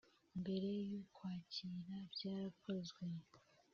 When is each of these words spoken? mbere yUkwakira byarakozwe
mbere 0.39 0.69
yUkwakira 0.89 1.95
byarakozwe 2.11 3.03